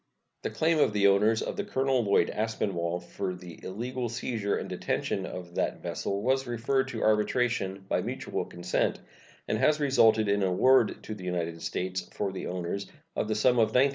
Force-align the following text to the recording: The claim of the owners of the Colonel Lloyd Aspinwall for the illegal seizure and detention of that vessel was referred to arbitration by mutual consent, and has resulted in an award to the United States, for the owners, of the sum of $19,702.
The 0.41 0.49
claim 0.49 0.79
of 0.79 0.93
the 0.93 1.05
owners 1.05 1.43
of 1.43 1.57
the 1.57 1.63
Colonel 1.63 2.03
Lloyd 2.03 2.31
Aspinwall 2.31 3.01
for 3.01 3.35
the 3.35 3.63
illegal 3.63 4.09
seizure 4.09 4.57
and 4.57 4.67
detention 4.67 5.27
of 5.27 5.53
that 5.53 5.83
vessel 5.83 6.23
was 6.23 6.47
referred 6.47 6.87
to 6.87 7.03
arbitration 7.03 7.85
by 7.87 8.01
mutual 8.01 8.45
consent, 8.45 8.99
and 9.47 9.59
has 9.59 9.79
resulted 9.79 10.27
in 10.27 10.41
an 10.41 10.47
award 10.49 11.03
to 11.03 11.13
the 11.13 11.23
United 11.25 11.61
States, 11.61 12.09
for 12.13 12.31
the 12.31 12.47
owners, 12.47 12.87
of 13.15 13.27
the 13.27 13.35
sum 13.35 13.59
of 13.59 13.73
$19,702. 13.73 13.89